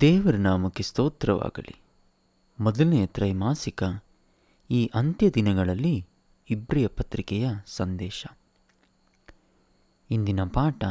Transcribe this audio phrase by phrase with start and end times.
[0.00, 1.82] ದೇವರ ನಾಮಕ್ಕೆ ಸ್ತೋತ್ರವಾಗಲಿ.
[2.60, 3.82] ಮೊದಲನೆಯ ತ್ರೈಮಾಸಿಕ
[4.70, 6.08] ಈ ಅಂತ್ಯ ದಿನಗಳಲ್ಲಿ
[6.50, 8.26] ಇಬ್ರಿಯ ಪತ್ರಿಕೆಯ ಸಂದೇಶ.
[10.10, 10.84] ಇಂದಿನ ಪಾಠ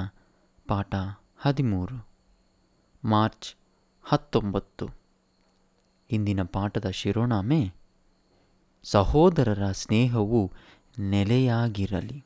[0.67, 0.95] ಪಾಠ
[1.37, 2.07] ಹದಿಮೂರು,
[3.05, 3.55] ಮಾರ್ಚ್
[4.03, 4.89] ಹತ್ತೊಂಬತ್ತು.
[6.11, 7.73] ಇಂದಿನ ಪಾಠದ ಶಿರೋನಾಮೆ,
[8.83, 10.51] ಸಹೋದರರ ಸ್ನೇಹವು
[10.99, 12.25] ನೆಲೆಯಾಗಿರಲಿ.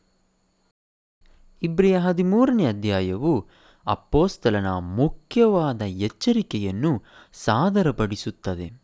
[1.62, 3.48] ಇಬ್ರಿಯ ಹದಿಮೂರನೇ ಅಧ್ಯಾಯವು
[3.88, 7.04] ಅಪ್ಪೋಸ್ತಲನ ಮುಖ್ಯವಾದ ಎಚ್ಚರಿಕೆಯನ್ನು
[7.34, 8.82] ಸಾದರಪಡಿಸುತ್ತದೆ.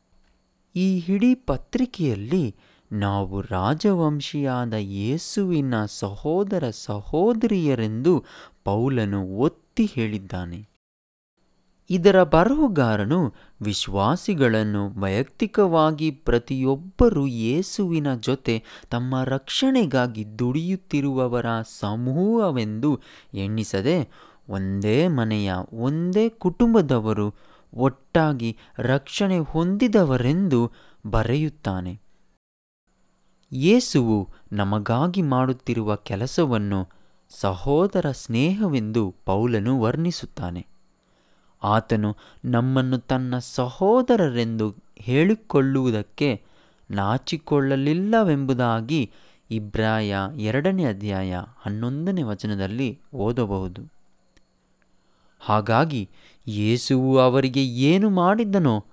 [0.76, 2.56] ಈ ಇಡೀ ಪತ್ರಿಕೆಯಲ್ಲಿ
[2.92, 8.24] ನಾವು ರಾಜವಂಶಿಯಾದ ಯೇಸುವಿನ ಸಹೋದರ ಸಹೋದರಿಯರೆಂದು
[8.64, 10.74] ಪೌಲನು ಒತ್ತಿ ಹೇಳಿದ್ದಾನೆ.
[11.90, 21.46] ಇದರ ಬರಹುಗಾರನು ವಿಶ್ವಾಸಿಗಳನ್ನು ವೈಯಕ್ತಿಕವಾಗಿ ಪ್ರತಿಯೊಬ್ಬರೂ ಯೇಸುವಿನ ಜೊತೆ ತಮ್ಮ ರಕ್ಷಣೆಗಾಗಿ ದುಡಿಯುತ್ತಿರುವವರ
[21.80, 23.00] ಸಮೂಹವೆಂದು
[23.34, 24.10] ಎಣ್ಣಿಸದೆ
[24.50, 27.34] ಒಂದೇ ಮನೆಯ, ಒಂದೇ ಕುಟುಂಬದವರು
[27.74, 30.72] ಒಟ್ಟಾಗಿ ರಕ್ಷಣೆ ಹೊಂದಿದವರೆಂದು
[31.06, 32.02] ಬರೆಯುತ್ತಾನೆ.
[33.52, 36.90] ಯೇಸುವು ನಮಗಾಗಿ ಮಾಡುತ್ತಿರುವ ಕೆಲಸವನ್ನು
[37.30, 40.68] ಸಹೋದರ ಸ್ನೇಹವೆಂದು ಪೌಲನು ವರ್ಣಿಸುತ್ತಾನೆ.
[41.64, 46.44] ಆತನು ನಮ್ಮನ್ನು ತನ್ನ ಸಹೋದರರೆಂದು ಹೇಳಿಕೊಳ್ಳುವುದಕ್ಕೆ
[46.92, 49.12] ನಾಚಿಕೊಳ್ಳಲಿಲ್ಲವೆಂಬುದಾಗಿ
[49.52, 53.93] ಇಬ್ರಾಯ ಎರಡನೇ ಅಧ್ಯಾಯ ಹನ್ನೊಂದನೇ ವಚನದಲ್ಲಿ ಓದಬಹುದು.
[55.44, 56.10] ಹಾಗಾಗಿ
[56.48, 58.86] ಯೇಸುವು ಅವರಿಗೆ ಏನು ಮಾಡಿದ್ದನೋ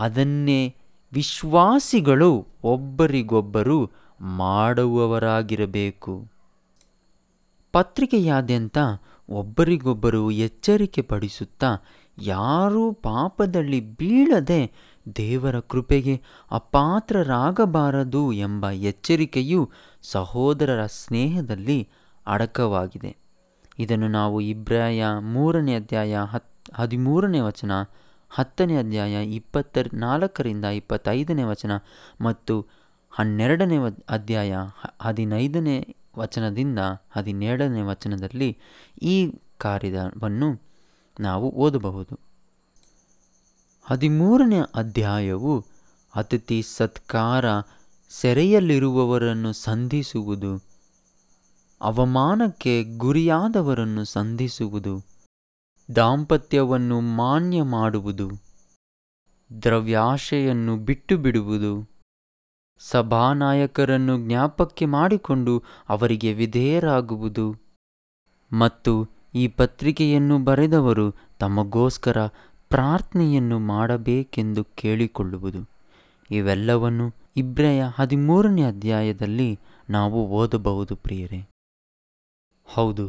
[0.00, 0.76] ಅದನ್ನೇ
[1.12, 6.28] ವಿಶ್ವಾಸಿಗಳು ಒಬ್ಬರಿಗೊಬ್ಬರು ಮಾಡುವವರಾಗಿರಬೇಕು.
[7.72, 8.78] ಪತ್ರಿಕೆಯಾದ್ಯಂತ
[9.30, 11.84] ಒಬ್ಬರಿಗೊಬ್ಬರು ಎಚ್ಚರಿಕೆ ಪಡಿಸುತ್ತಾ
[12.22, 14.72] ಯಾರೂ ಪಾಪದಲ್ಲಿ ಬೀಳದೆ
[15.16, 19.70] ದೇವರ ಕೃಪೆಗೆ ಅಪಾತ್ರರಾಗಬಾರದು ಎಂಬ ಎಚ್ಚರಿಕೆಯು
[20.02, 21.88] ಸಹೋದರರ ಸ್ನೇಹದಲ್ಲಿ
[22.26, 23.21] ಅಡಕವಾಗಿದೆ.
[23.78, 27.72] ಇದನ್ನು ನಾವು ಇಬ್ರಾಯ ಮೂರನೇ ಅಧ್ಯಾಯ ಹತ್, ಹದಿಮೂರನೇ ವಚನ,
[28.30, 31.70] ಹತ್ತನೇ ಅಧ್ಯಾಯ ಇಪ್ಪತ್ತ ನಾಲ್ಕರಿಂದ ಇಪ್ಪತ್ತೈದನೇ ವಚನ
[32.20, 32.66] ಮತ್ತು
[33.10, 33.76] ಹನ್ನೆರಡನೇ
[34.08, 34.56] ಅಧ್ಯಾಯ
[35.00, 36.78] ಹದಿನೈದನೇ ವಚನದಿಂದ
[37.10, 38.58] ಹದಿನೇಳನೇ ವಚನದಲ್ಲಿ
[39.02, 40.62] ಈ ಕಾರ್ಯವನ್ನು
[41.20, 42.20] ನಾವು ಓದಬಹುದು.
[43.82, 45.64] ಹದಿಮೂರನೇ ಅಧ್ಯಾಯವು
[46.14, 47.44] ಅತಿಥಿ ಸತ್ಕಾರ
[48.10, 50.71] ಸೆರೆಯಲ್ಲಿರುವವರನ್ನು ಸಂಧಿಸುವುದು.
[51.82, 55.04] ಅವಮಾನಕ್ಕೆ ಗುರಿಯಾದವರನ್ನು ಸಂಧಿಸುವುದು,
[55.96, 58.30] ದಾಂಪತ್ಯವನ್ನು ಮಾನ್ಯ ಮಾಡುವುದು,
[59.62, 61.90] ದ್ರವ್ಯಾಶೆಯನ್ನು ಬಿಟ್ಟು ಬಿಡುವುದು
[62.78, 67.56] ಸಭಾನಾಯಕರನ್ನು ಜ್ಞಾಪಕ್ಕೆ ಮಾಡಿಕೊಂಡು ಅವರಿಗೆ ವಿಧೇಯರಾಗುವುದು.
[68.52, 72.26] ಮತ್ತು ಈ ಪತ್ರಿಕೆಯನ್ನು ಬರೆದವರು ತಮಗೋಸ್ಕರ
[72.68, 75.70] ಪ್ರಾರ್ಥನೆಯನ್ನು ಮಾಡಬೇಕೆಂದು ಕೇಳಿಕೊಳ್ಳುವುದು.
[76.30, 79.58] ಇವೆಲ್ಲವನ್ನು ಇಬ್ರೆಯ ಹದಿಮೂರನೇ ಅಧ್ಯಾಯದಲ್ಲಿ
[79.90, 81.51] ನಾವು ಓದಬಹುದು ಪ್ರಿಯರೇ.
[82.72, 83.04] ಹೌದು,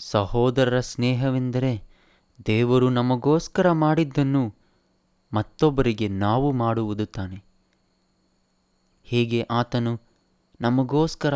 [0.00, 1.72] ಸಹೋದರರ ಸ್ನೇಹವೆಂದರೆ
[2.46, 4.42] ದೇವರು ನಮಗೋಸ್ಕರ ಮಾಡಿದ್ದನ್ನು
[5.32, 7.38] ಮತ್ತೊಬ್ಬರಿಗೆ ನಾವು ಮಾಡುವುದು ತಾನೆ.
[9.06, 9.92] ಹೀಗೆ ಆತನು
[10.60, 11.34] ನಮಗೋಸ್ಕರ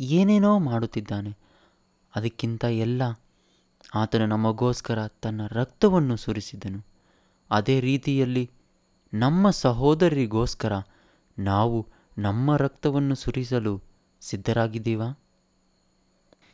[0.00, 1.32] ಏನೇನೋ ಮಾಡುತ್ತಿದ್ದಾನೆ,
[2.16, 3.02] ಅದಕ್ಕಿಂತ ಎಲ್ಲ
[3.94, 6.80] ಆತನು ನಮಗೋಸ್ಕರ ತನ್ನ ರಕ್ತವನ್ನು ಸುರಿಸಿದನು.
[7.50, 8.50] ಅದೇ ರೀತಿಯಲ್ಲಿ
[9.12, 10.72] ನಮ್ಮ ಸಹೋದರಿಗೋಸ್ಕರ
[11.38, 11.78] ನಾವು
[12.18, 13.82] ನಮ್ಮ ರಕ್ತವನ್ನು ಸುರಿಸಲು
[14.22, 15.08] ಸಿದ್ಧರಾಗಿದ್ದೀವಾ?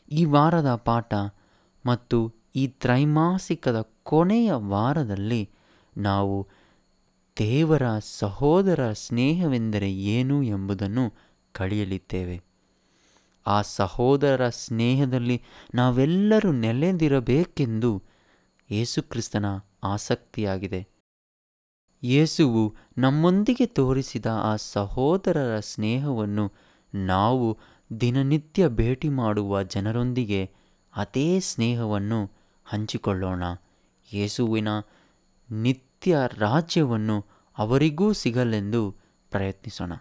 [0.09, 1.15] ಈ ವಾರದ ಪಾಠ
[1.87, 5.51] ಮತ್ತು ಈ ತ್ರೈಮಾಸಿಕದ ಕೊನೆಯ ವಾರದಲ್ಲಿ
[5.97, 6.49] ನಾವು
[7.39, 11.13] ದೇವರ ಸಹೋದರ ಸ್ನೇಹವೆಂದರೆ ಏನು ಎಂಬುದನ್ನು
[11.53, 12.43] ಕಳೆಯಲಿದ್ದೇವೆ
[13.47, 15.43] ಆ ಸಹೋದರರ ಸ್ನೇಹದಲ್ಲಿ
[15.75, 18.03] ನಾವೆಲ್ಲರೂ ನೆಲೆದಿರಬೇಕೆಂದು
[18.71, 19.45] ಯೇಸುಕ್ರಿಸ್ತನ
[19.83, 20.89] ಆಸಕ್ತಿಯಾಗಿದೆ.
[22.03, 26.53] ಯೇಸುವು ನಮ್ಮೊಂದಿಗೆ ತೋರಿಸಿದ ಆ ಸಹೋದರರ ಸ್ನೇಹವನ್ನು
[26.95, 27.59] ನಾವು
[28.01, 30.51] ದಿನನಿತ್ಯ ಭೇಟಿ ಮಾಡುವ ಜನರೊಂದಿಗೆ
[30.97, 32.31] ಅದೇ ಸ್ನೇಹವನ್ನು
[32.65, 33.43] ಹಂಚಿಕೊಳ್ಳೋಣ.
[34.13, 34.69] ಯೇಸುವಿನ
[35.51, 37.27] ನಿತ್ಯ ರಾಜ್ಯವನ್ನು
[37.59, 38.97] ಅವರಿಗೂ ಸಿಗಲೆಂದು
[39.31, 39.93] ಪ್ರಯತ್ನಿಸೋಣ.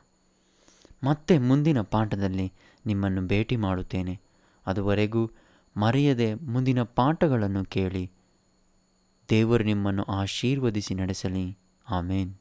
[1.03, 2.53] ಮತ್ತೆ ಮುಂದಿನ ಪಾಠದಲ್ಲಿ
[2.85, 4.21] ನಿಮ್ಮನ್ನು ಭೇಟಿ ಮಾಡುತ್ತೇನೆ.
[4.67, 5.31] ಅದುವರೆಗೂ
[5.77, 8.11] ಮರೆಯದೆ ಮುಂದಿನ ಪಾಠಗಳನ್ನು ಕೇಳಿ.
[9.29, 11.57] ದೇವರು ನಿಮ್ಮನ್ನು ಆಶೀರ್ವದಿಸಿ ನಡೆಸಲಿ.
[11.89, 12.35] ಆಮೇನ್.